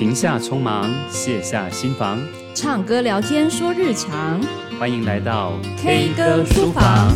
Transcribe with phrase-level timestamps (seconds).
[0.00, 2.18] 停下匆忙，卸下心防，
[2.54, 4.40] 唱歌聊天说日常。
[4.78, 7.14] 欢迎来到 K 歌书房。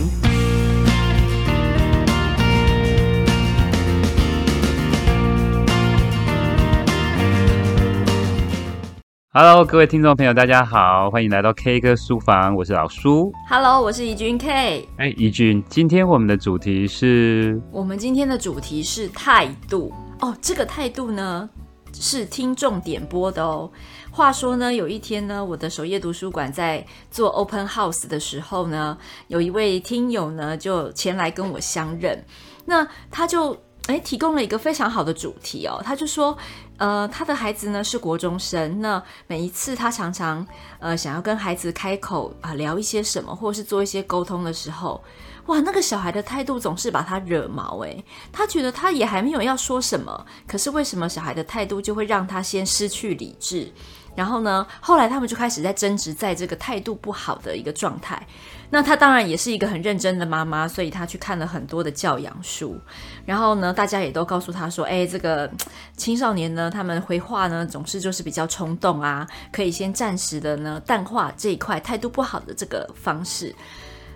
[9.33, 13.33] Hello，各位听众朋友，大家好，欢迎来到 K 歌书房，我是老苏。
[13.49, 14.87] Hello，我是怡君 K。
[14.99, 17.59] 哎，怡君，今天我们的主题是？
[17.73, 20.37] 我们今天的主题是态度哦。
[20.43, 21.49] 这个态度呢？
[21.95, 23.71] 是听众点播的哦。
[24.11, 28.97] 话说呢，有一天呢，我的首页读书馆在做 open house 的时候呢，
[29.29, 32.25] 有一位听友呢就前来跟我相认。
[32.65, 33.57] 那他就
[33.87, 35.83] 诶提供了一个非常好的主题哦。
[35.85, 36.37] 他就说，
[36.79, 38.81] 呃，他的孩子呢是国中生。
[38.81, 40.47] 那每一次他常常
[40.79, 45.03] 呃想要跟孩子开口啊、聊一些什么，或是做一些沟通的时候。
[45.47, 53.71] 哇，那个小孩的态度总是把他惹毛诶，他觉得他也还没有要说什么，可是为什么小孩的态度就会让他先失去理智？
[54.17, 58.27] 然后呢，后来他们就开始在争执，在这个态度不好的一个状态。
[58.71, 62.79] 那他当然也是一个很认真的妈妈，所以他去看了很多的教养书。
[63.27, 65.51] 然后呢，大家也都告诉他说，哎，这个
[65.97, 73.55] 青少年呢，他们回话呢总是就是比较冲动啊，可以先暂时的呢淡化这一块态度不好的这个方式。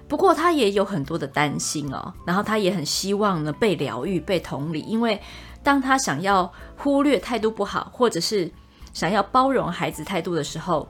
[0.09, 5.21] 不过他也有很多的担心哦，然后他也很希望呢被疗愈、被同理，因为
[5.63, 8.51] 当他想要忽略态度不好，或者是
[8.95, 10.89] 想要包容孩子态度的时候，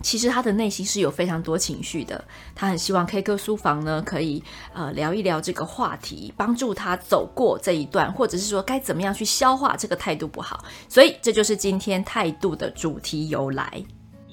[0.00, 2.22] 其实他的内心是有非常多情绪的。
[2.54, 4.40] 他很希望 K 歌书房呢可以
[4.72, 10.64] 呃聊一聊这个话题，帮助他走过这一段，或者是说该怎么样去消化这个态度不好。
[10.88, 13.82] 所以这就是今天态度的主题由来。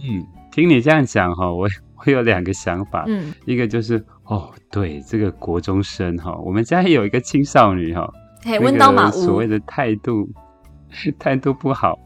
[0.03, 1.67] 嗯，听你这样讲哈，我。
[2.04, 8.12] 会有两个想法，嗯，一个就是哦，对，这个国中生哈，我们家也有一个青少女哈，
[8.44, 10.28] 嘿，温刀马屋，所谓的态度
[11.18, 11.98] 态度不好，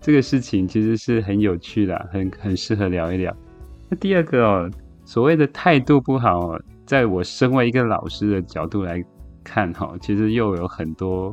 [0.00, 3.32] 这个事情其实是很有趣的，很很适合聊一聊。
[3.88, 4.70] 那第二个哦，
[5.04, 9.00] 所谓的态度不好，在我身为一个老师的角度来
[9.44, 11.32] 看哈，其实又有很多。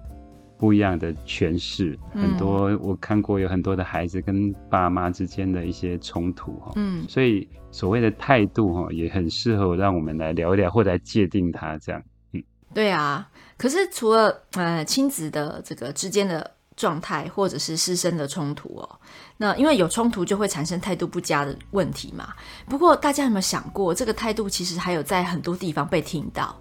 [0.63, 12.01] 不一样的诠释，很多我看过有很多的孩子跟爸妈之间的一些冲突哈，嗯，所以所谓的态度哈，也很适合让我们来聊一聊，或者来界定它这样，
[12.31, 12.41] 嗯，
[12.73, 13.29] 对啊。
[13.57, 18.89] 可是除了呃亲子的这个之间的状态，或者是师生的冲突哦，
[19.35, 22.29] 那因为有冲突就会产生态度不佳的问题嘛。
[22.69, 26.57] 不过大家有没有想过，这个态度其实还有在很多地方被听到，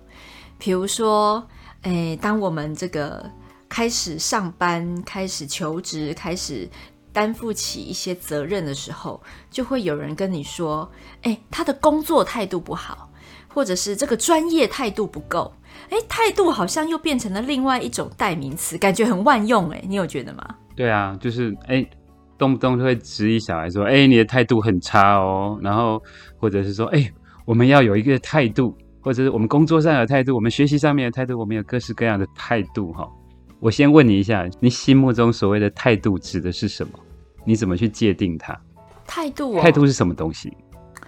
[0.58, 1.46] 比如说，
[1.82, 3.30] 诶，当我们这个。
[3.72, 6.68] 开始上班，开始求职，开始
[7.10, 9.18] 担负起一些责任的时候，
[9.50, 10.86] 就会有人跟你说
[11.24, 13.10] ：“诶，他的工作态度不好，
[13.48, 15.50] 或者是这个专业态度不够。”
[15.88, 19.70] 诶，态度好像又变成了另外一种代名词，感觉很万用。
[19.70, 20.46] 诶，你有觉得吗？
[20.76, 21.88] 对啊，就是诶，
[22.36, 25.98] 动不动就会质疑小孩说：“诶，你的态度很差哦。”然后
[26.38, 27.10] 或者是说：“诶，
[27.46, 33.08] 我们要有一个态度，或者是我们工作上的态度，我们学习上面的态度，我们有各式各样的态度。”哈。
[33.62, 36.98] 我先问你一下，你心目中所谓的态度指的是什么？
[37.44, 38.58] 你怎么去界定它？
[39.06, 40.52] 态度哦，态度是什么东西？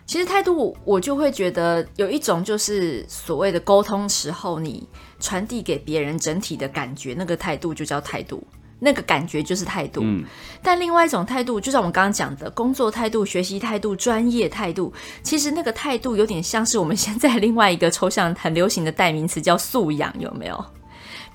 [0.06, 4.88] 其实态度，我就会觉得有一种就是所谓的沟通时候，你
[5.18, 8.40] 传递给别人整体的感觉，那个态度就叫态度，
[8.78, 10.02] 那个感觉就是态度。
[10.04, 10.24] 嗯。
[10.62, 14.92] 但另外一种态度，就像我们刚刚讲的工作态度、学习态度、专业态度，
[15.24, 20.64] 其实那个态度有点像是我们现在另外一个抽象很流行的代名词叫素养，有没有？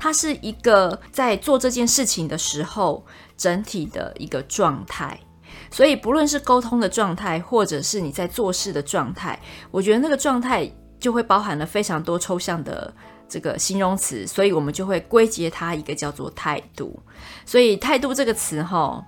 [0.01, 3.05] 它是一个在做这件事情的时候
[3.35, 5.19] 整体的一个状态，
[5.69, 9.37] 所以不论是沟通的状态，或者是你在做事的状态，
[9.71, 10.71] 我觉得那个状态
[11.01, 12.93] 就会包含了非常多抽象的
[13.27, 16.97] 这个形容词，所以我们就会归结它一个叫做态度。
[17.45, 19.05] 所以态度这个词，哈，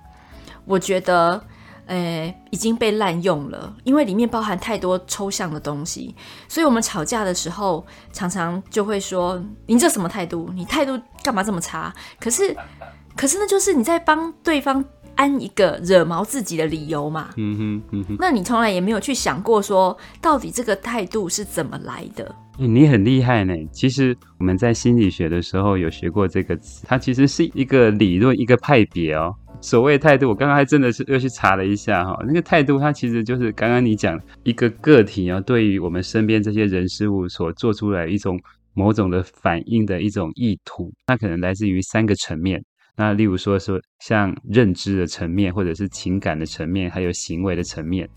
[0.66, 1.42] 我觉得。
[1.88, 6.16] 诶，已经被滥用了，因为里面包含太多抽象的东西，
[6.48, 10.50] 所以我们吵架的时候常常就会说：“你这什么态度？
[10.54, 12.56] 你态度干嘛这么差？”可是，
[13.16, 14.84] 可是那就是你在帮对方
[15.16, 17.30] 安一个惹毛自己的理由嘛。
[17.36, 18.16] 嗯哼，嗯哼。
[18.20, 22.34] 那你从来也没有去想过说，到底这个态度是怎么来的？
[22.58, 23.54] 你很厉害呢。
[23.72, 29.34] 其实我们在心理学的时候有学过这个词，它其实是一个理论，一个派别哦。
[29.62, 38.40] 所谓态度，我刚刚还真的是又去查了一下哈，那个态度它其实就是刚刚你讲一个个体啊，对于我们身边这些人事物所做出来一种
[38.74, 42.62] 某种的反应的一种意图，它可能来自于三个层面。
[42.98, 48.08] 那例如说说像认知的层面，或者是情感的层面，还有行为的层面，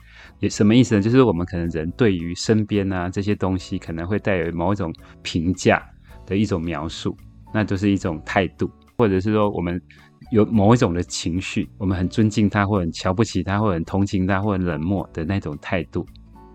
[0.41, 1.01] 也什么意思呢？
[1.01, 4.93] 就是我们可能人对于身边啊这些东西可能会带有某种
[5.23, 5.81] 评价
[6.27, 7.17] 的一种描述，
[7.53, 8.71] 那就是一种态度。
[8.97, 9.81] 或者是说我们
[10.31, 16.07] 有某一种的情绪，我们很尊敬他，或者很瞧不起他，或者很同情他，或者冷漠的那种态度。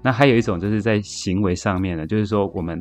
[0.01, 2.79] 那还有一种就是在行为上面的，就是说我们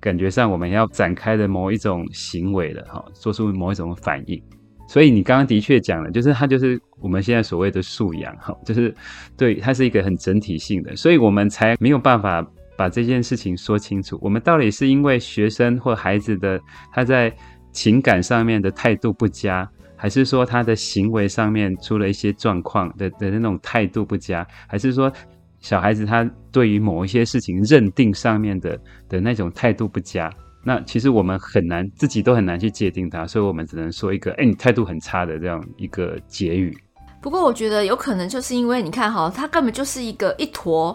[0.00, 4.42] 感觉上我们要展开的某一种行为了哈，做出某一种反应。
[4.86, 8.94] 所以你刚刚的确讲了，就是它就是我们现在所谓的素养哈，就是
[9.36, 12.46] 对它是一个很整体性的，所以我们才没有办法
[12.76, 14.18] 把这件事情说清楚。
[14.20, 16.60] 我们到底是因为学生或孩子的
[16.92, 17.34] 他在
[17.72, 19.68] 情感上面的态度不佳，
[20.04, 25.10] 还是说他的行为上面出了一些状况的的那种态度不佳，还是说
[25.60, 28.78] 小孩子他对于某一些事情认定上面的
[29.08, 30.30] 的那种态度不佳？
[30.62, 36.76] 那其实我们很难，自己都很难去界定他，所以我们只能说一个，哎，你态度很差的这样一个结语。
[37.22, 40.94] 不过我觉得有可能就是因为你看哈，他根本就是一个一坨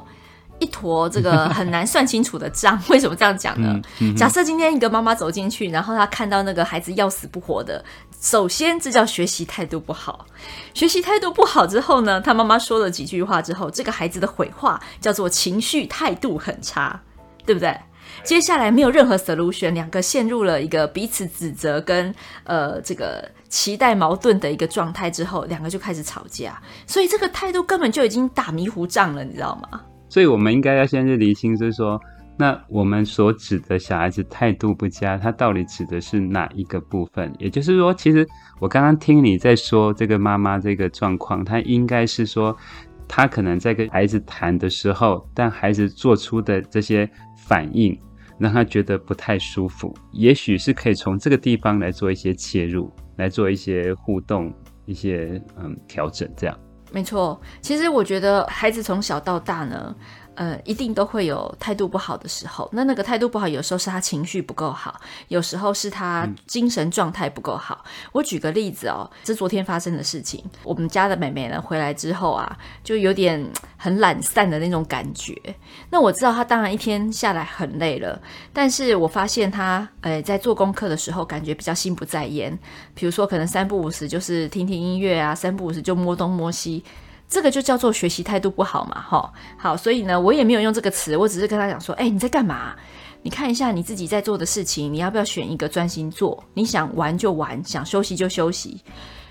[0.60, 2.80] 一坨这个很难算清楚的账。
[2.90, 3.74] 为什么这样讲呢？
[4.02, 7.84] 嗯嗯、假设今天一个妈妈走进去，然后她看到那个孩子要死不活的，
[8.20, 10.26] 首先这叫学习态度不好。
[10.74, 17.02] 学习态度不好之后呢，他妈妈说了几句话之后，这个孩子的回话叫做情绪态度很差，
[17.46, 17.76] 对不对？
[18.24, 22.14] 接下来没有任何 solution，两个陷入了一个彼此指责跟
[22.44, 29.82] 呃这个期待矛盾的一个状态之后，两个就开始吵架，所以这个态度根本就已经打迷糊仗了，你知道吗？
[30.10, 32.02] 所以我们应该要先去厘清，就是说，
[32.40, 37.32] 那我们所指的小孩子态度不佳，他到底指的是哪一个部分？
[37.38, 38.26] 也就是说，其实
[38.60, 42.56] 我刚刚听你在说这个妈妈这个状况，他应该是说，
[43.10, 48.00] 他可能在跟孩子谈的时候，但孩子做出的这些反应。
[48.40, 54.50] 让他觉得不太舒服，也许是可以从这个地方来做一些切入，来做一些互动，
[54.86, 56.58] 一些嗯调整，这样。
[56.94, 59.94] 没错，其实我觉得孩子从小到大呢。
[60.40, 62.70] 呃，一定都会有态度不好的时候。
[62.72, 64.98] 那那个态度不好，有时候是他情绪不够好，
[65.28, 67.84] 有时候是他精神状态不够好。
[68.14, 70.42] 我举个例子哦，这是昨天发生的事情。
[70.64, 73.46] 我们家的妹妹呢，回来之后啊，就有点
[73.76, 75.36] 很懒散的那种感觉。
[75.90, 78.18] 那我知道她当然一天下来很累了，
[78.54, 82.58] 但是我发现她呃在做功课的时候，感觉比较心不在焉。
[82.96, 86.82] 比如说，可能三不五时就是听听音乐啊，三不五时就摸东摸西。
[87.30, 92.76] 这个就叫做学习态度不好嘛，哈，好，所以呢，我也没有用这个词，我只是跟他讲说，哎，你在干嘛？
[93.22, 96.44] 你看一下你自己在做的事情，你要不要选一个专心做？
[96.56, 98.82] 你想玩就玩，想休息就休息，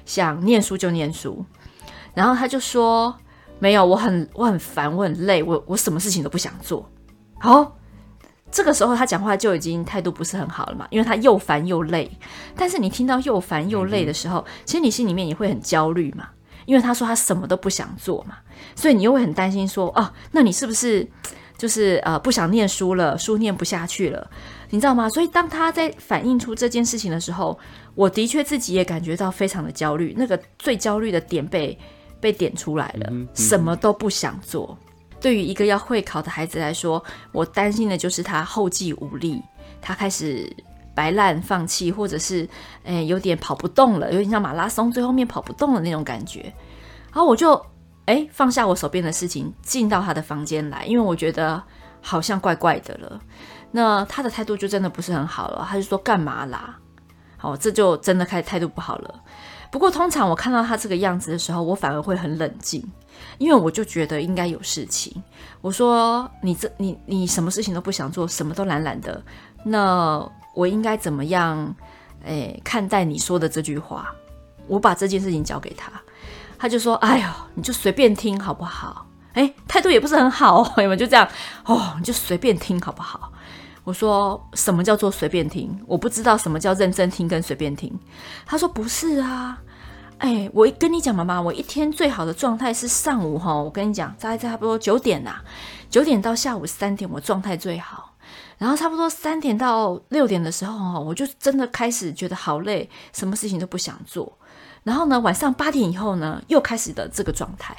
[0.04, 1.44] 想念书就念书。
[2.14, 3.12] 然后他就说，
[3.58, 6.88] 没有，我很我很烦，我很累，我我什么事情都不想做。
[7.40, 7.76] 好，
[8.52, 12.10] 这个时候他讲话就已经态度不是很好了嘛，因为他又烦又累。
[12.54, 16.28] 但是你听到又烦又累的时候，其实你心里面也会很焦虑嘛。
[16.68, 18.36] 因为他说他什么都不想做嘛，
[18.76, 21.08] 所以你又会很担心说，哦，那你是不是
[21.56, 24.30] 就是呃不想念书了，书念不下去了，
[24.68, 25.08] 你知道吗？
[25.08, 27.58] 所以当他在反映出这件事情的时候，
[27.94, 31.78] 我的确自己也感觉到非常的焦虑，那个最焦虑的点被
[32.20, 34.76] 被点出来了，嗯嗯、什么都不想做。
[35.22, 39.42] 对于一个要会考的孩子来说，我担心的就是他后继无力，
[39.80, 40.54] 他开始。
[40.98, 42.48] 摆烂、放弃，或者是
[42.82, 46.52] 诶、有点跑不动了，有点像马拉松最后面跑不动的那种感觉。
[47.12, 47.54] 然后我就
[48.06, 51.62] 诶、放下我手边的事情，进到他的房间来，因为我觉得
[52.02, 53.20] 好像怪怪的了。
[53.70, 56.76] 那他的态度就真的不是很好了，他就说干嘛啦？
[57.36, 59.22] 好，这就真的开始态度不好了。
[59.70, 62.82] 不过通常我看到他这个样子的时候，我反而会很冷静，
[63.38, 65.22] 因为我就觉得应该有事情。
[65.60, 69.22] 我说你这你你什么事情都不想做，什么都懒懒的，
[69.62, 70.28] 那。
[70.58, 71.72] 我应该怎么样，
[72.24, 74.12] 诶，看待你说的这句话？
[74.66, 75.92] 我把这件事情交给他，
[76.58, 80.98] 他就说：“哎呦，你就随便听好不好？”诶，态度也不是很好，哦，你们？
[80.98, 81.28] 就这样
[81.64, 83.32] 哦，你就随便听好不好？
[83.84, 85.80] 我说：“什么叫做随便听？
[85.86, 87.96] 我不知道什么叫认真听跟随便听。”
[88.44, 89.62] 他说：“不是啊，
[90.18, 95.36] 诶，我跟你讲，妈妈，我一天最好的状态是上午哈，我跟你讲，大概差不多九点呐，
[95.88, 98.06] 九点到下午三点，我状态最好。”
[98.58, 104.36] 然后差不多三点到六点的时候，我就真的开始觉得好累，什么事情都不想做。
[104.82, 107.76] 然后呢，晚上八点以后呢，又开始的这个状态。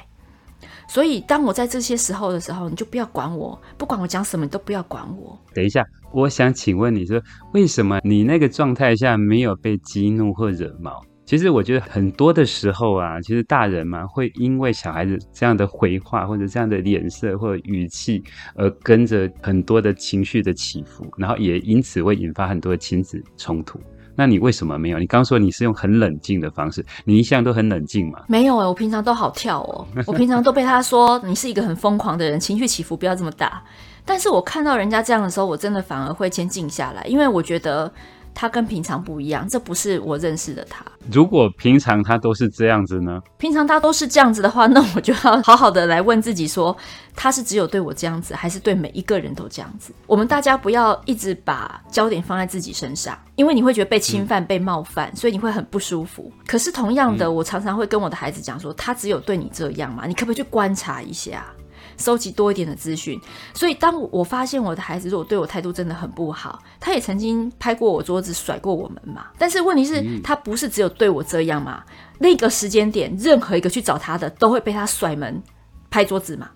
[0.88, 5.38] 所以，当我在这些时候的时候，你就不要管我，不管我讲什么，你都不要管我。
[5.54, 7.20] 等一下，我想请问你说，
[7.52, 11.00] 为什么你那个状态下没有被激怒或惹毛？
[11.30, 18.20] 其实我觉得很多的时候啊，其实大人嘛会因为小孩子这样的回话或者这样的脸色或者语气，
[18.56, 23.78] 而跟着很多的情绪的起伏，然后也因此会引发很多的亲子冲突。
[24.16, 24.98] 那你为什么没有？
[24.98, 28.24] 你刚说你是用很冷静的方式，你一向都很冷静嘛？
[28.26, 33.62] 没有哎，我平常都好跳哦，我平常都被他说你是一个很疯狂的人，情绪起伏不要这么大。
[34.04, 37.92] 但是我看到人家这样的时候，我真的反而会先静下来，因为我觉得。
[38.40, 40.82] 他跟平常不一样，这不是我认识的他。
[41.12, 43.20] 如果平常他都是这样子呢？
[43.36, 46.74] 平常他都是这样子的话，那我就要好好的来问自己说，
[47.14, 49.92] 他是只有对我这样子，还是对每一个人都这样子？
[50.06, 56.32] 我们大家不要一直把焦点放在自己身上，因为你会觉得被侵犯、嗯、被冒犯，所以你会很不舒服。
[56.46, 60.06] 可是同样的，我常常会跟我的孩子讲说，他只有对你这样嘛？
[60.06, 61.44] 你可不可以去观察一下？
[62.00, 63.20] 收集多一点的资讯，
[63.54, 69.26] 所以当我发现我的孩子如果对我态度真的很不好，他也曾经拍过我桌子、甩过我们嘛。
[69.38, 71.84] 但是问题是，他不是只有对我这样嘛？
[72.18, 75.40] 那个时间点，任何一个去找他的都会被他甩门、
[75.90, 76.50] 拍桌子嘛。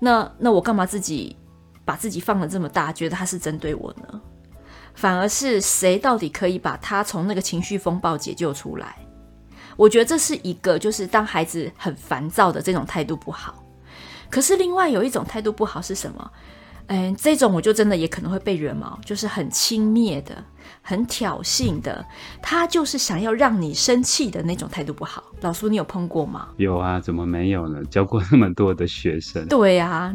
[0.00, 1.36] 那那我干嘛自己
[1.84, 4.20] 把自己放的这么大，觉得他是针对我呢？
[4.94, 8.96] 反而是谁到底可以把他从那个情绪风暴解救出来？
[9.76, 13.63] 我觉得这是一个，就是当孩子很烦躁的这种态度不好。
[14.34, 16.30] 可是另外有一种态度不好是什么？
[16.88, 20.34] 嗯，这种我就真的也可能会被惹毛，就是很轻蔑的、
[20.82, 22.04] 很挑衅的，
[22.42, 25.22] 他就是想要让你生气的那种态度不好。
[25.42, 26.48] 老苏，你有碰过吗？
[26.56, 27.80] 有啊，怎么没有呢？
[27.84, 29.46] 教过那么多的学生。
[29.46, 30.12] 对啊，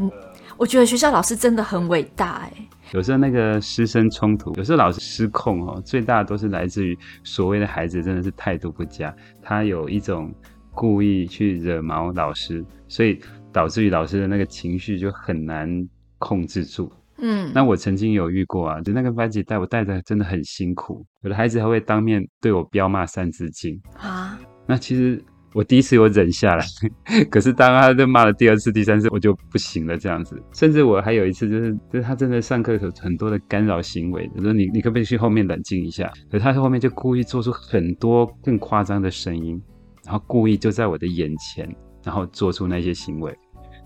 [0.57, 2.51] 我觉得学校老师真的很伟大哎。
[2.91, 10.29] 有时候那个师生冲突，有时候老师失控哦，最大的都是来自于所谓的孩子真的是态度不佳，他有一种
[10.71, 13.17] 故意去惹毛老师，所以。
[13.59, 15.69] 导致于老师的那个情绪就很难
[16.17, 16.89] 控制住。
[17.17, 24.39] 嗯，那我曾经有遇过啊，就那个班级带我带的真的很辛苦，有的孩子还会当面对我飙骂三字经啊。
[24.65, 25.21] 那其实
[25.53, 26.65] 我第一次我忍下来，
[27.29, 30.41] 可是当他就骂了第二次、第三次，我就不行了这样子。
[30.53, 36.09] 甚至我还有一次就是，就是他真的上课有很多的干扰行为，我说你你可不可以去后面冷静一下？
[36.31, 39.61] 可是他在后面就故意做出很多更夸张的声音，
[40.05, 41.69] 然后故意就在我的眼前。
[42.01, 43.37] 然后做出那些行为，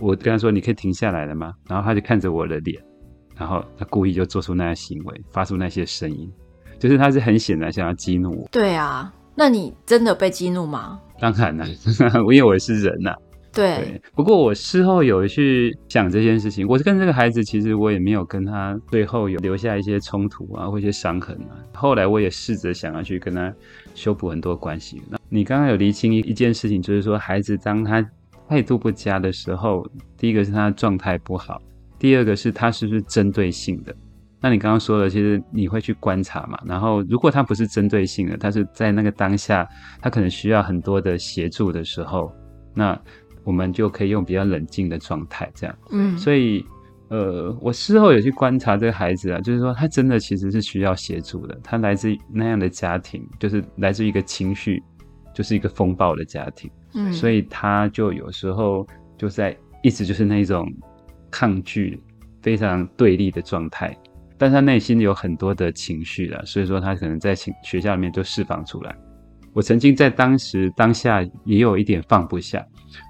[0.03, 2.81] 我跟他说：“你可以停下来了吗？”然后他就看着我的脸，
[3.37, 6.29] 然后他故意就做出那些行为，发出那些声音，
[6.77, 8.47] 就是他是很显然想要激怒我。
[8.51, 10.99] 对啊，那你真的被激怒吗？
[11.19, 11.65] 当然了，
[12.27, 13.17] 因为我是人呐、啊。
[13.53, 14.01] 对，对。
[14.15, 21.53] 不过我事后有去想这件事情，我是跟这个孩子，其实我也没有跟他最后有留下一些冲突啊，或一些伤痕啊。
[21.71, 23.53] 后来我也试着想要去跟他
[23.93, 25.01] 修补很多关系。
[25.07, 28.03] 那你刚刚有厘清一一件事情，就是说孩子当他
[28.53, 29.83] 态度不佳的时候，
[30.15, 31.59] 第一个是他的状态不好，
[31.97, 33.95] 第二个是他是不是针对性的。
[34.39, 36.59] 那你刚刚说的，其实你会去观察嘛？
[36.65, 39.67] 然后如果他不是针对性的，他是在那个当下，
[39.99, 42.31] 他可能需要很多的协助的时候，
[42.75, 42.95] 那。
[43.45, 45.77] 我们就可以用比较冷静的状态，这样。
[45.91, 46.65] 嗯，所以，
[47.09, 51.59] 呃，我事后有去观察这个孩子啊，就是说他真的其实是需要协助的。
[51.61, 54.81] 他来自那样的家庭，就是来自一个情绪，
[55.35, 56.71] 就是一个风暴的家庭。
[56.95, 58.85] 嗯，所以他就有时候
[59.17, 60.71] 就在一直就是那种
[61.29, 62.01] 抗拒、
[62.41, 63.97] 非常对立的状态，
[64.37, 68.95] 但他内心有很多的情绪了，所以说他可能在情学校里面就释放出来。
[69.53, 72.65] 我曾经在当时当下也有一点放不下。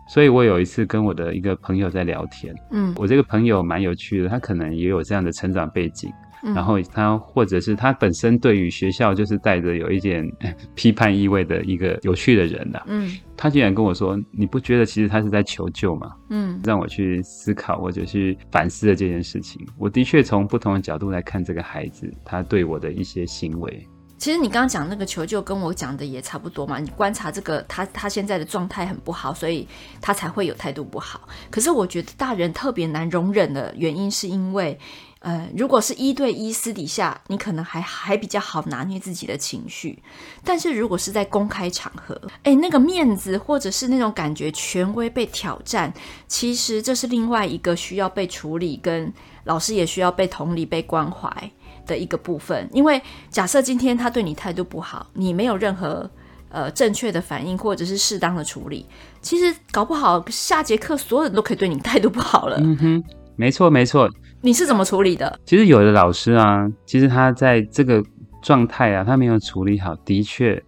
[0.09, 6.11] 所以我有一次跟我的一个朋友在聊天，嗯，我这个朋友蛮有趣的，他可能也有这样的成长背景，
[6.43, 10.29] 嗯，然后他或者是他本身对于学校就是带着有一点
[10.75, 16.11] 批判意味的一个有趣的人呐，嗯，他竟然跟我说，你不觉得其实他是在求救吗？
[16.29, 23.87] 嗯，让我去思考或者去反思的这件事情，我的确从不同的角度来看这个孩子，他对我的一些行为。
[24.23, 26.79] 其实你刚刚讲那个求救跟我讲的也差不多嘛。
[26.79, 29.67] 你观察这个他他现在的状态很不好，所以
[29.99, 31.27] 他才会有态度不好。
[31.51, 34.79] 可是我觉得大人特别难容忍的原因，是因为，
[35.19, 40.01] 呃，如果是一对一私底下，你可能还还比较好拿捏自己的情绪。
[40.41, 45.93] 但是如果是在公开场合，诶，那个面子或者是那种感觉权威被挑战，
[46.29, 49.11] 其实这是另外一个需要被处理，跟
[49.43, 51.51] 老师也需要被同理、被关怀。
[51.85, 56.09] 的一个部分，因为假设今天他对你态度不好，你没有任何
[56.49, 58.85] 呃正确的反应或者是适当的处理，
[59.21, 62.57] 其实搞不好下节课所有人都可以对你态度不好了。
[62.61, 63.03] 嗯哼，
[63.35, 64.09] 没错没错。
[64.41, 65.39] 你是怎么处理的？
[65.45, 68.03] 其实有的老师啊，其实他在这个
[68.41, 70.61] 状态啊，他没有处理好，的确。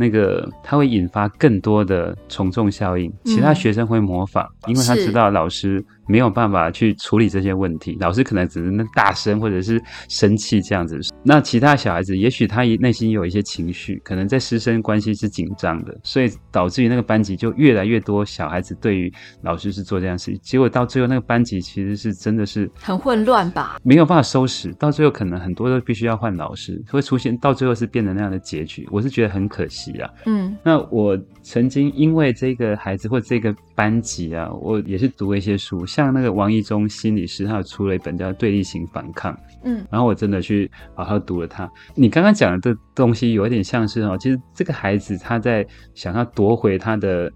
[0.00, 10.98] 那个他会引发更多的从众效应，其他学生会模仿，嗯，因为他知道老师没有办法去处理这些问题，老师可能只是那大声或者是生气这样子。
[11.22, 19.12] 那其他小孩子也许他内心有一些情绪，可能在师生关系是紧张的，所以导致于那个班级就越来越多小孩子对于
[19.42, 30.10] 老师是做这样的事情，结果到最后那个班级其实是真的是很混乱吧，没有办法收拾，到最后可能很多都必须要换老师，会出现到最后是变成那样的结局，我是觉得很可惜啊。
[30.26, 41.68] 嗯，那我曾经因为这个孩子或这个班级啊，我也是读了一些书，像那个王一中心理师，他有出了一本叫《对立型反抗》，嗯，然后我真的去好好读了它。
[41.96, 47.28] 你刚刚讲的这东西有一点像是哦，其实这个孩子他在想要夺回他的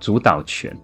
[0.00, 0.74] 主导权，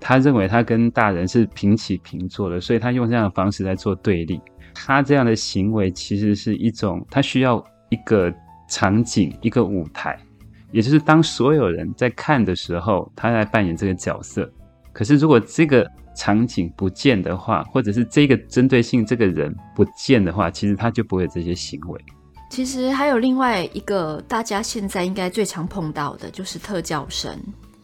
[0.00, 4.40] 他认为他跟大人是平起平坐的，所以他用这样的方式在做对立。
[4.74, 8.32] 他这样的行为其实是一种，他需要一个
[8.66, 10.18] 场景，一个舞台，
[10.70, 14.50] 也就是当所有人在看的时候，他在扮演这个角色。
[14.90, 22.00] 可是如果这个场景不见的话，或者是这个针对性这个人不见的话，其实他就不会有这些行为。
[22.50, 27.34] 其实还有另外一个大家现在应该最常碰到的，就是特教生。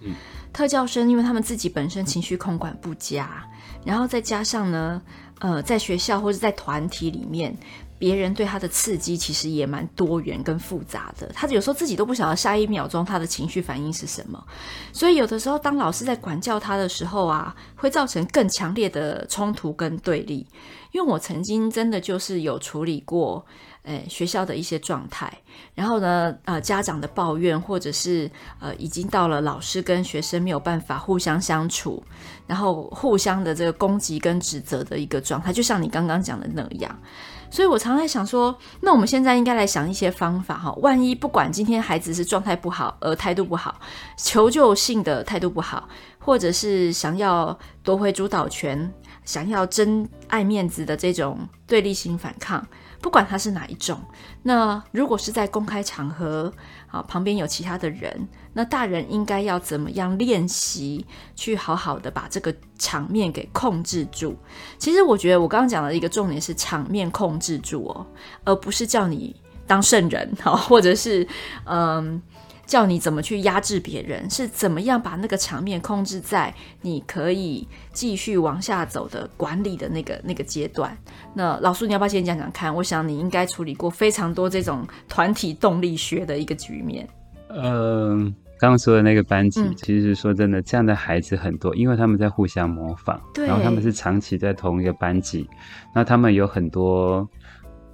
[0.01, 0.15] 嗯，
[0.53, 3.45] 特教生因为他们自己本身情绪控管不佳，
[3.85, 5.03] 然后再加上呢，
[5.41, 7.57] 呃，在学校或者在团体里面。
[7.99, 14.43] 别人对他的刺激其实也蛮多元跟复杂的，他有时候自己都不晓得下一秒钟他的情绪反应是什么，
[14.93, 20.47] 所以有的时候当老师在管教他的时候啊，会造成更强烈的冲突跟对立。
[20.93, 23.45] 因为我曾经真的就是有处理过，
[23.83, 25.31] 诶，学校的一些状态，
[25.75, 28.29] 然后呢，呃，家长的抱怨，或者是
[28.59, 32.03] 呃，已经到了老师跟学生没有办法互相相处，
[32.47, 36.99] 然后互相的这个攻击跟指责的一个状态，就像你刚刚讲的那样。
[37.51, 40.73] 所以我常在想说，那我们现在应该来想一些方法哈。
[40.83, 43.81] 万一不管今天孩子是状态不好，而态度不好，
[44.17, 45.89] 求救性的态度不好，
[46.19, 48.93] 或者是想要夺回主导权，
[49.25, 52.67] 想要争爱面子的这种对立性反抗。
[53.01, 54.01] 不管他是哪一种，
[54.43, 56.53] 那如果是在公开场合，
[56.89, 64.35] 好，旁边有其他的人，那大人应该要怎么样练习去好好的把这个场面给控制住？
[64.79, 68.07] 其实我觉得我刚刚讲的一个重点是场面控制住哦，
[68.45, 71.29] 而不是叫你当圣人，好，或者是
[71.65, 72.21] 嗯。
[72.69, 80.95] 叫你怎么去压制别人，是怎么样把那个场面控制在你可以继续往下走的管理的那个那个阶段。
[81.35, 82.73] 那老苏，你要不要先讲讲看？
[82.73, 87.09] 我想你应该处理过非常多这种团体动力学的一个局面。
[87.49, 88.17] 嗯、呃，
[88.59, 95.49] 刚刚说的那个班级，嗯、其实说真的，这样的孩子很多，因为他们在互相模仿，对然后他们是长期在同一个班级，
[95.95, 97.27] 那他们有很多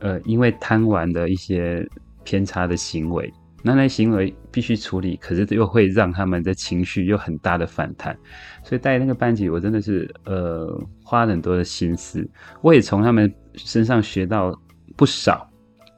[0.01, 1.89] 呃，因为贪玩的一些
[2.25, 3.33] 偏差的行为。
[3.67, 8.15] 那那行为必须处理，可是又会让他们的情绪有很大的反弹，
[8.63, 12.29] 所以带那个班级，我真的是呃花了很多的心思，
[12.61, 14.55] 我也从他们身上学到
[14.97, 15.49] 不少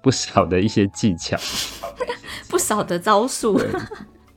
[0.00, 1.36] 不少的一些技巧，
[2.48, 3.60] 不少的招数。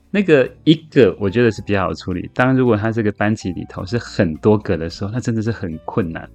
[0.09, 6.27] 那个一个我觉得是比较好处理，当然如果他这个班级里头是很多个的时候，那真的是很困难。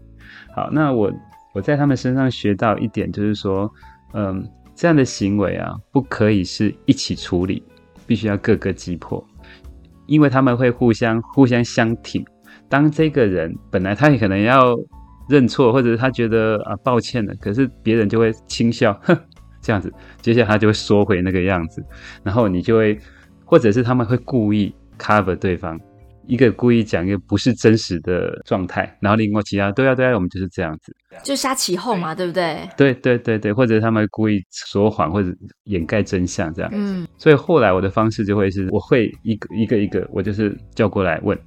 [0.55, 1.13] 好，那我
[1.55, 3.69] 我在他们身上学到一点就是说，
[4.13, 4.49] 嗯。
[4.75, 7.63] 这样的行为啊，不可以是一起处理，
[8.07, 9.25] 必须要各个击破，
[10.07, 12.25] 因为他们会互相互相相挺。
[12.69, 14.77] 当这个人本来他也可能要
[15.29, 19.17] 认错，或者是他觉得啊抱歉了，可是别人就会轻笑，哼，
[19.63, 21.85] 这样子，接下来他就会缩回那个样子，
[22.23, 22.99] 然后你就会，
[23.45, 25.79] 或者是他们会故意 cover 对方。
[26.27, 32.69] 一个故意讲一个不是真实的状态，然后另外其他对啊对啊，我们就是这样子，就瞎起哄嘛，对不对？
[32.77, 35.29] 对对对对，或者他们故意说谎或者
[35.65, 36.71] 掩盖真相这样。
[36.75, 41.39] 嗯，所以后来我的方式就会是，我会一个一个一个，我就是叫过来问，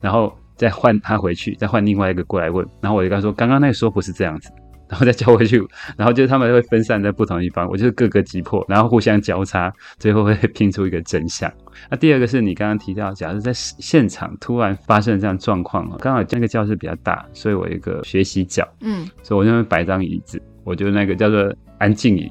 [0.00, 4.50] 然后再换他回去，再换另外一个过来问，然后我就跟他说，刚刚那个说不是这样子。
[4.88, 5.60] 然后再交回去，
[5.96, 11.52] 然后就是他们会分散在不同地方，我就是各个击破，然后互相交叉，最后会拼出一个真相。
[11.90, 22.30] 那第二个是你刚刚提到，假如在现场突然发生这样状况，刚好那个教室比较大，所以我有一个学习角，嗯，所以我那边摆张椅子，我就那个叫做安静椅，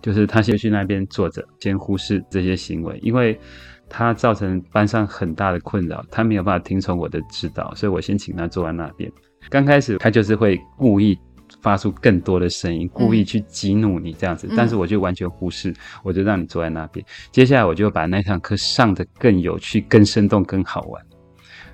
[0.00, 3.38] 就是他先去那边坐着，先忽视这些行为，因为
[3.88, 9.10] 他造成班上很大的困扰，他没有办法听从我的指导，所以我先请他坐在那边。
[9.50, 11.18] 刚开始他就是会故意。
[11.60, 17.04] 发出更多的声音，故意去激怒你这样子，嗯、但是我就完全忽视，我就让你坐在那边。
[17.32, 21.02] 接下来我就把那堂课上的更有趣、更生动、更好玩，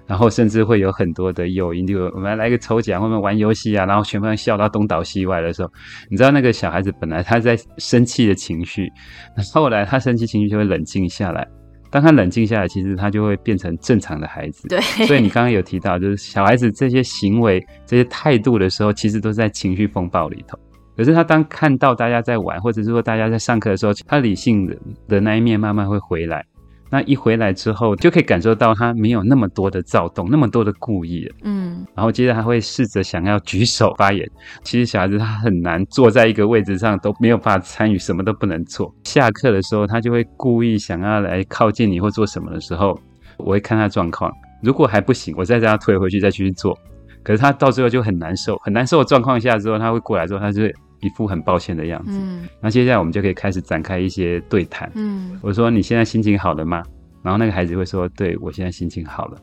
[0.06, 5.70] 然后甚至会有很多的诱因，就我们来个抽奖，或者玩游戏啊，然后全部人笑到东倒西歪的时候，
[6.10, 8.90] 你知道那个小孩子本来他在生气的情绪，
[9.36, 11.46] 那后来他生气情绪就会冷静下来。
[11.92, 14.66] 当他冷静下来，其实他就会变成正常的孩子。
[14.66, 20.58] 对，所以你刚刚有提到，就是小孩子这些行为、这些态度的时候，其实都是在情绪风暴里头。
[20.96, 24.76] 可是他当看到大家在玩，或者是说大家在上课的时候，他理性的
[25.06, 26.44] 的那一面慢慢会回来。
[26.92, 31.26] 那一回来之后，就可以感受到他没有那么多的躁动，那么多的故意。
[31.42, 34.30] 嗯，然后接着他会试着想要举手发言。
[34.62, 38.94] 其实小孩子他很难坐在一个位置上都没有办法参与，什么都不能做。
[39.04, 43.00] 下课的时候，他就会故意想要来靠近你或做什么的时候，
[43.38, 44.30] 我会看他状况。
[44.62, 46.78] 如果还不行，我再让他退回去再继续做。
[47.22, 50.60] 可是他到最后就很难受，很难受的状况下之后，他会过来之后，他就
[51.02, 52.12] 一副很抱歉的样子。
[52.12, 54.90] 嗯，那接下来我们就可以开始展开一些对谈。
[54.94, 56.82] 嗯，我说你现在心情好了吗？
[57.22, 59.38] 然后那个孩子会说，对，我现在心情好了。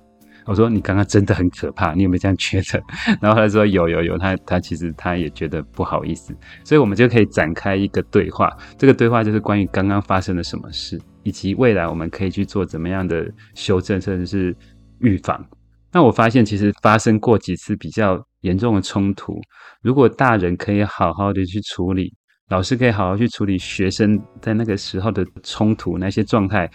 [0.45, 2.81] 我说你刚刚真的很可怕，你有没有这样觉得？
[3.21, 8.51] 然后他说有有有，他他其实他也觉得不好意思，所以我们就可以展开一个对话。
[8.77, 14.55] 这个对话就是关于刚刚发生了什么事，以及未来我们可以去做怎么样的修正，甚至是
[14.99, 15.45] 预防。
[15.91, 19.39] 那我发现其实发生过几次比较严重的冲突，
[19.81, 22.13] 如果大人可以好好的去处理，
[22.49, 26.69] 老师可以好好去处理学生在那个时候的冲突那些状态，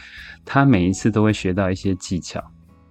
[0.44, 2.42] 他每一次都会学到一些技巧。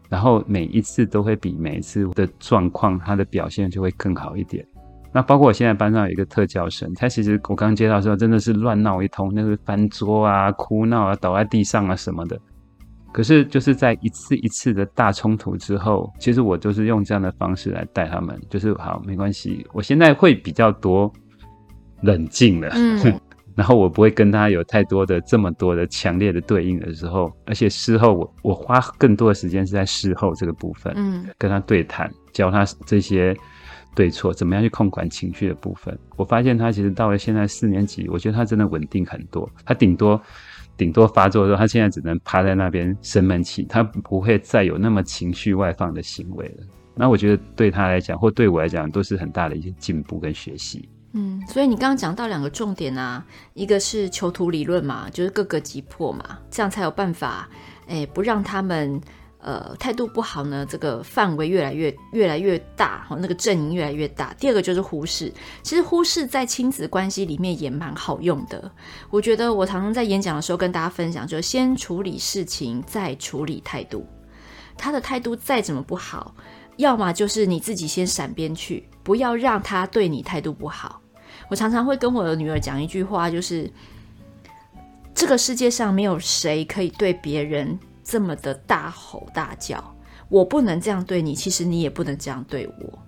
[0.09, 4.63] 然后每一次都会比每一次的状况，他的表现就会更好一点。
[5.11, 12.39] 那包括我现在班上有一个特教生，他其实我刚接到时候真的是乱闹一通，那个翻桌啊、哭闹啊、倒在地上啊什么的。
[13.13, 21.09] 可是就是在一次一次的大冲突之后，其实我就是用这样的方式来带他们，就是好，没关系，我现在会比较多
[22.01, 22.69] 冷静了。
[22.73, 22.99] 嗯
[23.55, 33.37] 然后我不会跟他有太多的这么多的强烈的对应的时候，而且事后我我花更多的时间是在事后这个部分，嗯，跟他对谈，教他这些
[33.93, 35.95] 对错，怎么样去控管情绪的部分。
[36.15, 39.47] 我发现他其实到了现在四年级，我觉得他真的稳定很多。
[39.63, 40.19] 他顶多
[40.75, 46.65] 顶多发作的时候，他现在只能趴在那边生闷气，他不会再有那么情绪外放的行为了。
[46.95, 50.87] 那我觉得对他来讲，或对我来讲，都是很大的一些进步跟学习。
[51.13, 57.47] 嗯，所以你刚刚讲到两个重点啊，一个是囚徒理论嘛，就是各个击破嘛，这样才有办法，
[57.87, 58.99] 诶，不让他们
[59.43, 64.33] 呃态度不好呢，这个范围越来越越来越大，哈，那个阵营越来越大。
[64.39, 68.71] 第二个就是忽视，其实忽视在亲子关系里面也蛮好用的。
[69.09, 74.07] 我觉得我常常在演讲的时候跟大家分享，就是先处理事情，再处理态度。
[74.77, 76.33] 他的态度再怎么不好，
[76.77, 80.99] 要么就是你自己先闪边去，不要让他对你态度不好。
[81.49, 83.71] 我常常会跟我的女儿讲一句话，就是
[85.13, 89.95] 这个世界上没有谁可以对别人这么的大吼大叫。
[90.29, 92.99] 我不能这样对你，其实你也不能这样对我。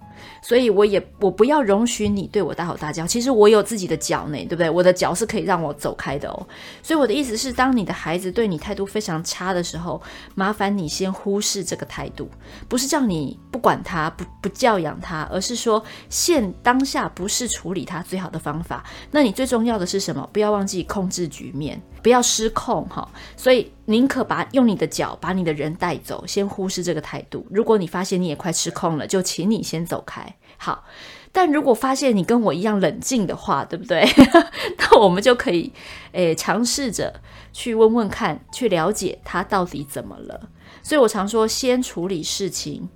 [0.45, 3.08] 所以我也我不要容许你对我大吼大叫。
[3.08, 4.69] 其实我有自己的脚呢，对不对？
[4.69, 6.47] 我的脚是可以让我走开的哦。
[6.84, 9.99] 所以我的意思是，当你的孩子对你态度非常差的时候，
[10.36, 12.29] 麻烦你先忽视这个态度，
[12.69, 18.84] 不是叫你不管他、不不教养他，而是说现当下不是处理他最好的方法。
[19.10, 20.29] 那你最重要的是什么？
[20.31, 23.10] 不要忘记控制局面，不要失控哈。
[23.36, 27.43] 所以宁可把用你的脚把你的人带走，先忽视这个态度。
[27.49, 30.35] 如果你发现你也快失控了，就请你先走开。
[30.58, 30.86] 好，
[31.32, 34.06] 但如果发现你跟我一样冷静的话，对不对？
[34.80, 35.71] 那我们就可以
[36.13, 37.21] 诶尝试着
[37.52, 40.50] 去问问看，去了解他到底怎么了。
[40.82, 42.88] 所以我常说，先处理事情，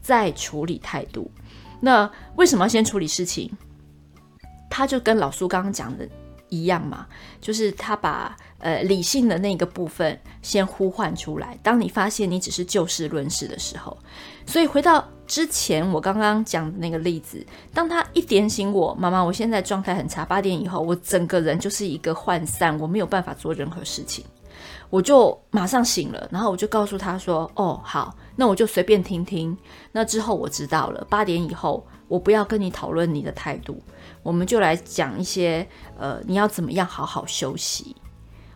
[0.00, 1.30] 再处理态度。
[1.80, 3.50] 那为什么要先处理事情？
[4.68, 6.08] 他就跟老苏刚刚讲的
[6.48, 7.06] 一样嘛，
[7.40, 8.36] 就是他把。
[8.64, 11.58] 呃，理性的那个部分先呼唤出来。
[11.62, 13.94] 当你发现你只是就事论事的时候，
[14.46, 24.24] 所以回到之前我刚刚讲的那个例子，当他一点醒我，妈妈，我现在状态很差，八点以后我整个人就是一个涣散，我没有办法做任何事情，
[24.88, 29.54] 我就马上醒了，然后我就告诉他说：“哦，好，那我就随便听听。
[29.92, 33.78] 那之后我知道了，八点以后我不要跟你讨论你的态度，
[34.22, 37.94] 我们就来讲一些呃，你要怎么样好好休息。”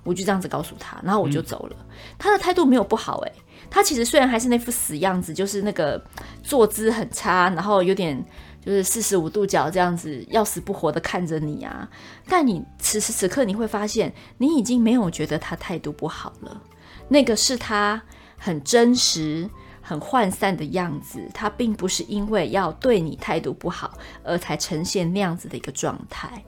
[0.04, 1.76] 我就这样子告诉他，然后我就走了。
[1.80, 1.86] 嗯、
[2.18, 3.32] 他的态度没有不好，诶，
[3.70, 6.02] 他其实虽然还是那副死样子，就是那个
[6.42, 8.24] 坐姿很差，然后有点
[8.64, 11.88] 就是四十五度角这样子，要死不活的看着你啊。
[12.26, 16.62] 但你此时此刻你会发现，你已经没有觉得他态度不好了。
[17.08, 18.00] 那个是他
[18.36, 19.48] 很真实、
[19.80, 26.44] 很涣散的样子，他并不是因为要对你态度不好而才呈现那样子的一个状态。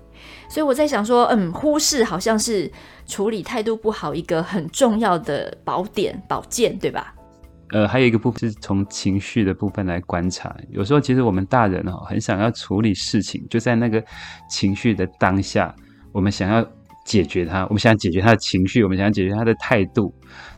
[0.49, 2.71] 所以我在想说，嗯，忽视好像是
[3.07, 7.15] 处理态度不好一个很重要的宝典、宝剑，对吧？
[7.73, 10.53] 呃，还有一个部分是从情绪的部分来观察。
[10.71, 14.05] 有时候其实我们大人哦，很想要处理事情，就在那个
[14.49, 15.73] 情绪的当下，
[16.11, 16.67] 我们想要
[17.05, 20.13] 解决它，我们想解决他的情绪，我们想要解决他的态度。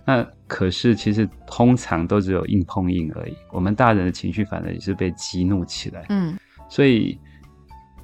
[0.07, 3.37] 那可是其实通常都只有硬碰硬而已。
[3.53, 6.07] 我们大人的情绪反而也是被激怒起来。
[6.09, 6.35] 嗯，
[6.71, 7.19] 所以。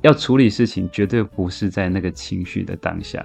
[0.03, 3.23] 要处理事情，绝对不是在那个情绪的当下。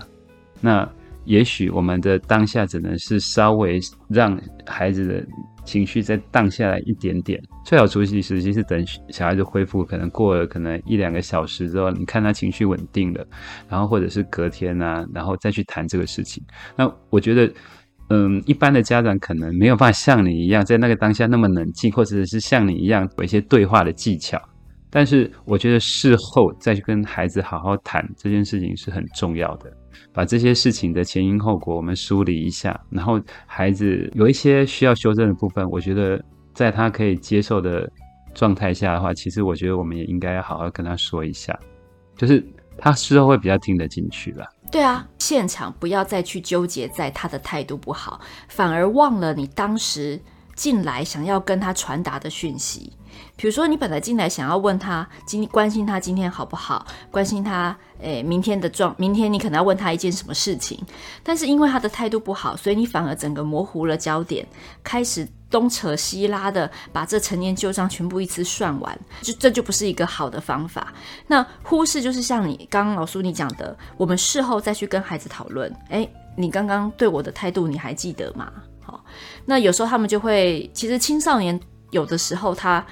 [0.62, 0.90] 那
[1.26, 5.26] 也许我们的当下只能是稍微让孩子的
[5.64, 7.42] 情绪再荡下来一点点。
[7.64, 13.26] 最好处理时机是等小孩子恢复，可能过了可能一两个小时之后，你看他情绪稳定了，
[13.70, 16.44] 然后或者是隔天啊，然后再去谈这个事情。
[16.76, 17.54] 那我觉得，
[18.10, 24.38] 嗯，一般的家长可能没有办法像你一样在那个当下那么冷静，或者是像你一样有一些对话的技巧。
[24.96, 29.76] 但是我觉得事后再去跟孩子好好谈这件事情是很重要的，
[30.14, 37.92] 把这些事情的前因后果我们梳理一下，然后孩子有一些需要修正的部分，我觉得在他可以接受的
[38.36, 41.60] 状态下的话，其实我觉得我们也应该要好好跟他说一下，
[42.16, 42.46] 就是
[42.78, 44.46] 他事后会比较听得进去吧。
[44.72, 50.22] 对啊，现场不要再去纠结在他的态度不好，反而忘了你当时
[50.54, 52.94] 进来想要跟他传达的讯息。
[53.36, 60.80] 比如说，你本来进来想要问他今关心他今天好不好，关心他诶明天的状，明天你可能要问他一件什么事情，
[61.24, 64.48] 但是因为他的态度不好，所以你反而整个模糊了焦点，
[64.84, 70.94] 开始东扯西拉的把这陈年旧账全部一次算完，就这就不是一个好的方法。
[71.26, 78.52] 那忽视就是像你刚刚老苏你讲的，我们事后再去跟孩子讨论，诶，你刚刚对我的态度你还记得吗？
[78.82, 79.04] 好，
[79.44, 81.60] 那有时候他们就会，其实青少年。
[81.92, 82.84] 有的时候他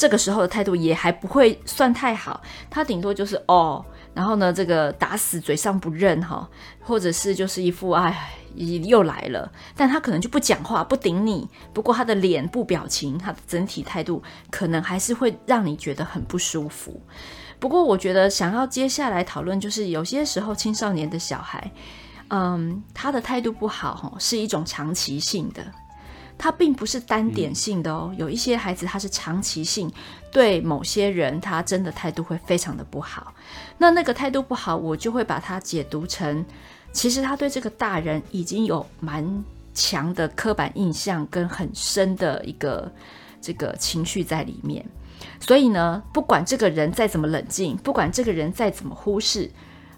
[0.00, 3.84] 这个时候的态度也还不会算太好，他顶多就是哦，
[4.14, 6.48] 然后呢，这个打死嘴上不认哈，
[6.80, 16.98] 或者是就是一副哎又来了，但他可能就不讲话不顶你，不过他的脸部表情，他的整体态度可能还是会让你觉得很不舒服。
[17.58, 21.70] 不过我觉得想要接下来讨论，就是有些时候青少年的小孩，
[22.28, 25.62] 嗯，他的态度不好哈，是一种长期性的。
[26.42, 29.92] 他并不是单点性的哦，有一些孩子他是长期性，
[30.32, 33.34] 对某些人他真的态度会非常的不好。
[33.76, 36.42] 那那个态度不好，我就会把它解读成，
[36.92, 42.90] 其实他对这个大人已经有蛮强的刻板印象跟很深的一个
[43.42, 44.82] 这个情绪在里面。
[45.40, 49.50] 所以呢，不管这个人再怎么冷静，不管这个人再怎么忽视，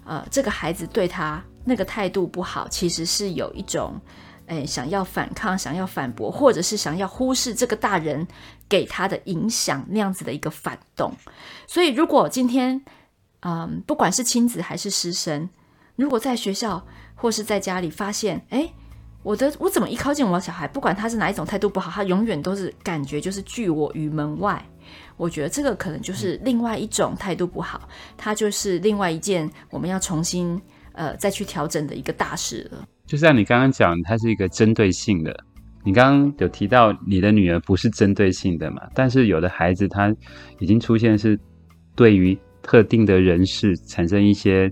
[0.03, 3.95] 呃，这个孩子对他那个态度不好，其实是有一种。
[4.47, 8.27] 诶，想要反抗，想要反驳，或者是想要忽视这个大人
[8.67, 11.13] 给他的影响，那样子的一个反动。
[11.67, 12.83] 所以，如果今天，
[13.41, 15.49] 嗯，不管是亲子还是师生，
[15.95, 18.73] 如果在学校或是在家里发现，哎，
[19.21, 24.63] 我的我怎么一靠近我的小孩，不管他是哪一种态度不好，他永远都是感觉就是拒我于门外。
[25.15, 32.85] 我觉得这个可能就是另外一种态度不好，他就是另外一件我们要重新呃再去调整的一个大事了。
[33.13, 35.31] 就像你刚刚讲，它是一个针对性的。
[35.83, 38.81] 你刚刚有提到你的女儿不是针对性的嘛？
[38.95, 40.11] 但是有的孩子他
[40.57, 41.39] 已经出现是
[41.95, 44.67] 对于特定的人士产生一些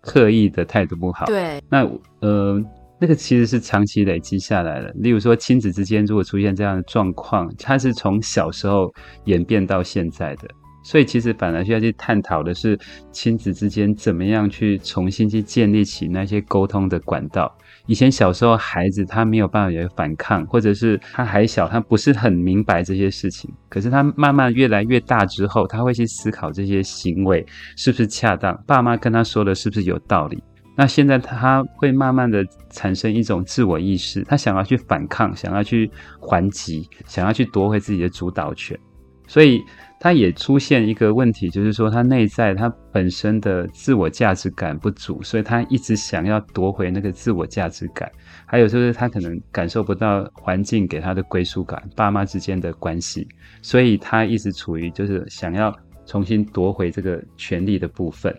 [0.00, 1.26] 刻意的态度不好。
[1.26, 1.86] 对，那
[2.20, 2.58] 呃，
[2.98, 4.90] 那个其实是长期累积下来的。
[4.94, 8.90] 例如说，亲子之间如果出现这样的状况，它是从小时候
[9.26, 10.48] 演变到现在的。
[10.82, 12.78] 所以，其实反而需要去探讨的是
[13.10, 17.54] 亲子之间怎么样去重新去建立起那些沟通的管道。
[17.86, 23.52] 以前小时候，孩子他没有办法有反抗，或者是他还小，他不是很明白这些事情。
[23.68, 27.44] 可是他慢慢越来越大之后，他会去思考这些行为
[27.76, 30.42] 是不是恰当，爸妈跟他说的是不是有道理。
[30.76, 35.90] 那现在他会慢慢的产生一种自我意识，他想要去反抗，想要去
[36.20, 38.78] 还击，想要去夺回自己的主导权。
[39.26, 39.60] 所以。
[40.02, 48.10] 他也出现一个问题，就是说他内在他本身的自我价值感不足，所以他一直想要夺回那个自我价值感。
[48.44, 53.28] 还有就是他可能感受不到环境给他的归属感，爸妈之间的关系，
[53.62, 55.72] 所以他一直处于就是想要
[56.04, 58.36] 重新夺回这个权力的部分，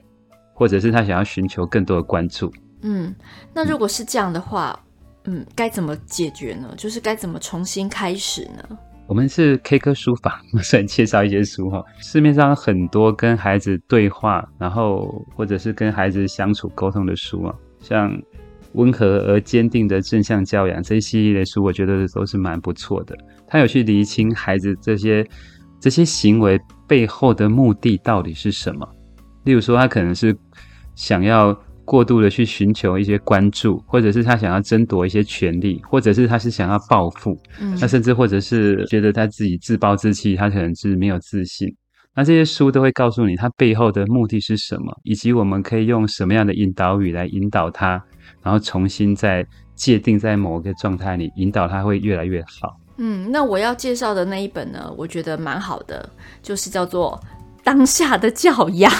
[0.53, 2.51] 或者是他想要寻求更多的关注。
[2.81, 3.15] 嗯，
[3.53, 4.77] 那如果是这样的话，
[5.23, 6.73] 嗯，该怎么解决呢？
[6.75, 8.77] 就是该怎么重新开始呢？
[9.05, 11.83] 我们是 K 歌书房， 所以介绍一些书哈。
[11.99, 18.11] 市面上很多跟孩子对话，然后或者是跟孩子相处沟通的书啊，像
[18.73, 23.15] 《温和而坚定的正向教养》这一系列的书，我觉得都是蛮不错的。
[23.45, 25.27] 他有去厘清孩子这些
[25.79, 28.87] 这些行为背后的目的到底是什么。
[29.43, 30.35] 例如说，他可能是
[30.95, 31.55] 想要。
[31.85, 41.67] 过度的去寻求一些关注，或者是他想要争夺一些权利，或者是他是想要报复，嗯，那甚至或者是觉得他自己自暴自弃，他可能是没有自信。
[42.15, 48.01] 那这些书都会告诉你他背后的目的是什么，以及我们可以用什么样的引导语来引导他，
[48.41, 52.79] 然后重新再界定在某个状态里，引导他会越来越好。
[52.97, 56.09] 嗯，那我要介绍的那一本呢，我觉得蛮好的，
[56.41, 57.19] 就是叫做。
[57.65, 58.91] 当下的教养，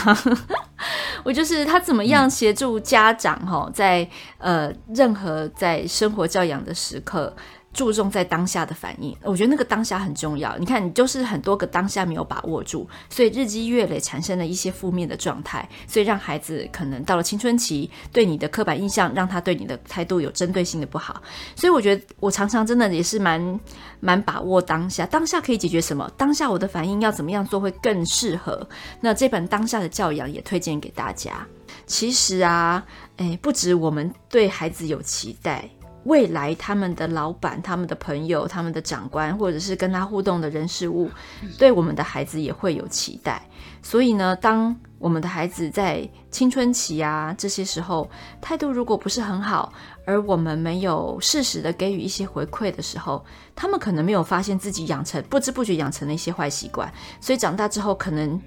[1.24, 4.08] 我就是他怎么样协助家长哈，在
[4.38, 7.34] 呃任何在生活教养的时刻，
[7.74, 10.56] 注重在当下的反应，我觉得那个当下很重要。
[10.58, 21.22] 你看，你就是很多个当下没有把握住，所以日积月累产生了一些负面的状态，所以让孩子可能到了青春期，对你的刻板印象，让他对你的态度有针对性的不好。
[21.56, 23.60] 所以我觉得我常常真的也是蛮
[24.00, 26.10] 蛮把握当下，当下可以解决什么？
[26.16, 28.68] 当下我的反应要怎么样做会更适合？
[29.02, 31.46] 那这本《当下的教养》也推荐给大家。
[31.88, 32.86] 其实啊，
[33.18, 35.68] 诶，不止我们对孩子有期待。
[36.04, 41.10] 未来他们的老板、他们的朋友、他们的长官，或者是跟他互动的人事物，
[41.58, 43.42] 对我们的孩子也会有期待。
[43.82, 48.10] 所以呢，当我们的孩子在青春期啊这些时候
[48.42, 49.72] 态度如果不是很好，
[50.06, 53.24] 而我们没有适时的给予一些回馈的时候，
[53.56, 58.40] 他们可能没有发现自己养成不知不觉养成了一些坏习惯，所以长大之后可能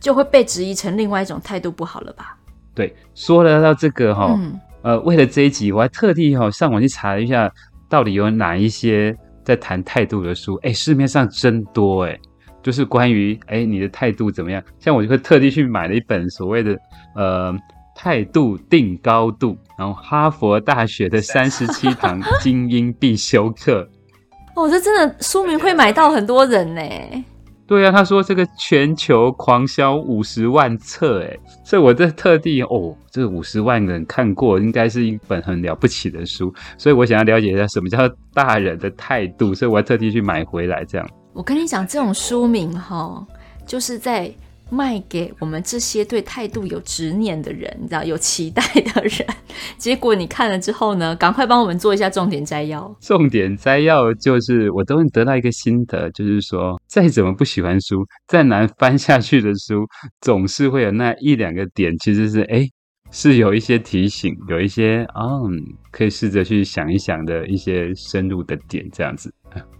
[0.00, 2.36] 就会被质疑成另外一种态度不好了吧？
[2.74, 4.36] 对，说了到这个哈、哦。
[4.38, 7.50] 嗯呃，为了这一集，我还特地哈上网去查了一下，
[7.88, 10.56] 到底有哪一些在谈态度的书？
[10.56, 12.18] 哎，市面上真多哎，
[12.62, 14.62] 就是关于哎你的态度怎么样？
[14.78, 16.78] 像我就会特地去买了一本所谓的
[17.16, 17.56] 呃
[17.96, 23.88] 态度定高度，然后哈佛大学的三十七堂精英必修课。
[24.54, 26.82] 哦，这真的书名会买到很多人呢。
[27.66, 41.08] 对啊，他说这个全球狂销五十万册，哎，所以我这特地哦，这五十万人看过，应该是一本很了不起的书，所以我想要了解一下什么叫大人的态度，所以我还特地去买回来这样。
[41.32, 43.26] 我跟你讲，这种书名哈，
[43.66, 44.32] 就是在。
[44.70, 49.26] 卖给我们这些对态度有执念的人，你知道有期待的人。
[49.78, 52.94] 结果你看了之后呢，赶快帮我们做一下重点摘要。
[53.00, 59.86] 重点摘要就是，我都能得到一个心得，就是说，再怎么不喜欢书，再难翻下去的书，
[60.20, 62.66] 总是会有那一两个点，其实是哎，
[63.12, 69.32] 是有一些提醒，有一些嗯，可以试着去想一想的一些深入的点，这样子。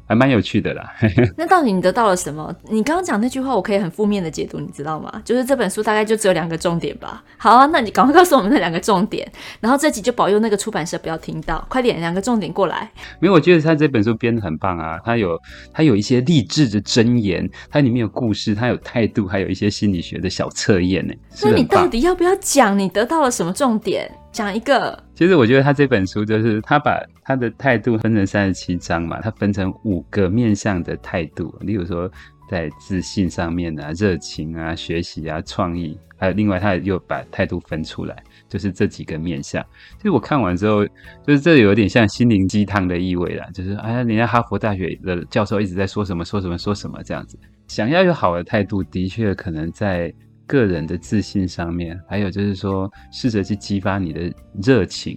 [0.07, 0.93] 还蛮有趣的啦。
[1.37, 2.55] 那到底你得到了什么？
[2.69, 5.23] 你刚刚讲那句话，我可以很负面的解读，你知道吗？
[5.25, 7.25] 就是这本书大概就只有两个重点吧。
[7.39, 9.27] 好啊，那你赶快告诉我们那两个重点，
[9.61, 12.91] 然后这集就保佑那个出版社不要听到，快点，两个重点过来。
[13.19, 15.39] 没有，我觉得他这本书编的很棒啊，他有
[15.73, 21.15] 他有一些励志的箴言，它里面有故事，它有态度，还有一些心理学的小测验呢。
[21.43, 24.11] 那你到底要不要讲你得到了什么重点？
[24.35, 25.01] 讲一个。
[25.15, 32.11] 其实我觉得他这本书就是他把他的态度分成三十七章嘛，他分成五个面向的态度，例如说
[32.51, 39.65] 在自信上面啊、热情啊、学习啊、创意，还有另外他又把态度分出来，就是这几个面向。
[39.97, 40.85] 其实我看完之后，
[41.25, 47.39] 就是这有点像心灵鸡汤的意味啦，就是哎呀，人家哈佛大学的教授一直在说什么说什么说什么这样子。
[47.69, 50.13] 想要有好的态度，的确可能在。
[50.47, 55.17] 个人的自信上面，还有就是说，试着去激发你的热情，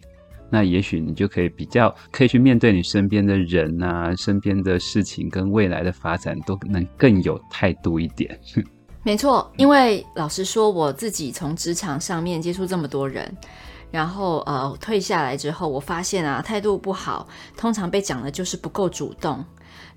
[0.50, 8.40] 那也许你就可以比较可以去面对你身边的人啊，身边的事情跟未来的发展都能更有态度一点。
[9.04, 13.34] 没错，因为老实说，我自己从职场上面接触这么多人，
[13.90, 19.44] 然后呃退下来之后，我发现啊，态度不好，通常被讲的就是不够主动。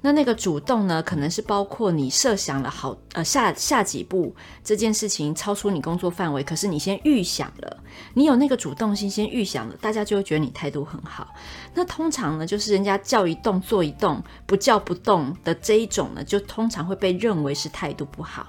[0.02, 4.34] 那那个主动呢，可能是包括你设想了好呃下下几步
[4.64, 7.76] 这件事情超出你工作范围，可是你先预想了，
[8.14, 11.28] 你有那个主动性先预想了，大家就会觉得你态度很好。
[11.74, 18.46] 那通常呢，就是人家叫一动做一动，不叫不动的这一种呢，就通常会被认为是态度不好。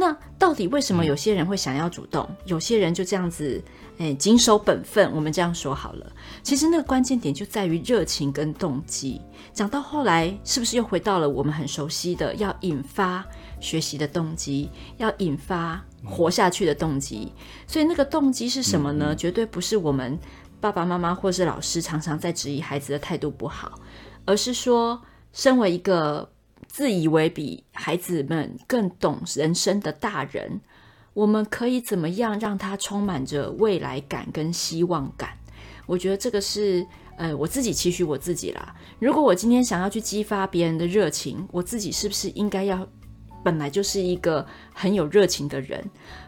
[0.00, 3.60] 那到底为什么有些人会想要主动，有些人就这样子？
[3.98, 6.06] 哎，谨守本分，我们这样说好了。
[6.40, 9.20] 其实那个关键点就在于热情跟动机。
[9.52, 13.26] 讲到后来，是不是又回到了我们很熟悉的，要引发
[13.58, 17.32] 学习的动机，要引发活下去的动机？
[17.66, 19.12] 所以那个动机是什么呢？
[19.16, 20.16] 绝对不是我们
[20.60, 23.80] 爸爸妈妈或是老师常常在质疑孩子的态度不好，
[24.24, 26.30] 而是说，身为一个
[26.78, 30.60] 自以为比孩子们更懂人生的大人。
[31.12, 35.30] 我们可以怎么样让他充满着未来感跟希望感？
[35.86, 36.86] 我觉得这个是，
[37.16, 38.76] 呃，我自己期许我自己啦。
[39.00, 42.86] 如果我今天想要去激发别人的热情，我自己是不是应该要
[43.42, 45.84] 本来就是一个很有热情的人？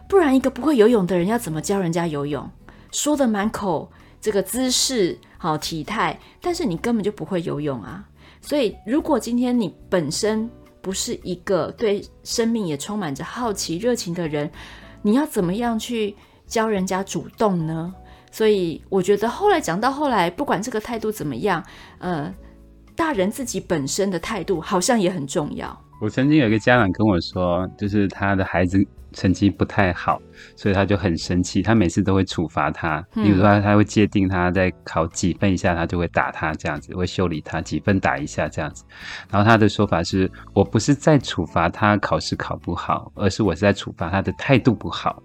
[0.09, 2.51] 不然，一个不会游泳的人要怎么教人家游泳？
[2.91, 8.09] 说的满口这个姿势好体态，但是你根本就不会游泳啊！
[8.41, 10.49] 所以，如果今天你本身
[10.81, 14.49] 不是一个对生命也充满着好奇热情的人，
[15.01, 16.15] 你要怎么样去
[16.47, 17.93] 教人家主动呢？
[18.31, 21.63] 所以我觉得后来讲到后来，不管这个态度怎么样，
[21.99, 22.33] 呃，
[22.95, 25.79] 大人自己本身的态度好像也很重要。
[26.01, 28.83] 我曾经有一个家长跟我说，就是他的孩子
[29.13, 30.21] 成绩不太好，
[30.55, 33.05] 所以他就很生气，他每次都会处罚他。
[33.13, 38.83] 比如说他，他会界定他在考几分以下，他就会打他这样子，会修理他几分打一下这样子。
[39.29, 45.21] 然后他的说法是，我不是在处罚他考试考不好，而是我是在处罚他的态度不好。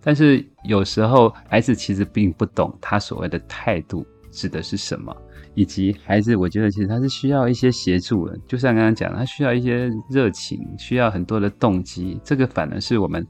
[0.00, 5.14] 但是有时候孩子其实并不懂他所谓的态度指的是什么。
[5.56, 12.20] 以及孩子，我觉得其实他是需要一些协助的，就像刚刚讲，他需要一些热情，需要很多的动机。
[12.22, 13.26] 这个反而是我们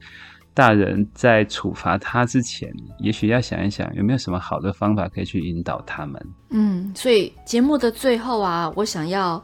[0.53, 2.69] 大人在处罚他之前，
[2.99, 6.27] 也许要想一想，有没有什么好的方法可以去引导他们。
[6.49, 9.41] 嗯，所以节目的最后啊，我想要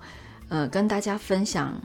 [0.49, 1.81] 呃跟大家分享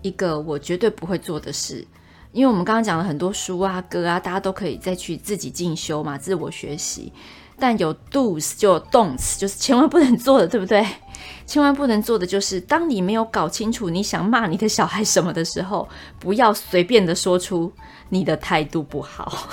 [0.00, 1.86] 一个我绝对不会做的事，
[2.32, 7.12] 因为我们刚刚讲了很多书啊、歌啊，大家都可以再去自己进修嘛，自我学习。
[7.58, 10.84] 但有 do's 就有 don'ts，就是千万不能做的，对不对？
[11.44, 15.88] 千万不能做的就是，当你没有搞清楚你想骂你的小孩什么的时候，
[16.18, 17.72] 不要随便的说出
[18.08, 19.48] 你的态度不好。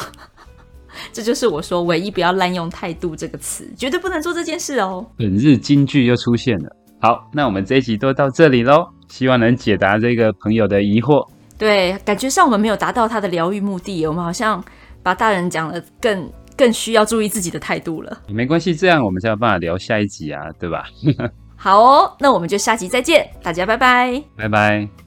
[1.11, 5.05] 这就是我说唯一不要滥用态度这个词，绝对不能做这件事哦。
[5.17, 6.69] 本日金句又出现了。
[7.01, 11.25] 好，那我们这一集都到这里喽，希望能解答这个朋友的疑惑。
[11.57, 14.63] 对，感觉上我们没有达到他的疗愈目的，我们好像
[15.01, 16.29] 把大人讲的更。
[16.57, 18.21] 更需要注意自己的态度了。
[18.27, 20.85] 没关系，这样我们才有办法聊下一集啊，对吧？
[21.57, 25.04] 好哦，那我们就下集再见，大家拜拜，拜拜。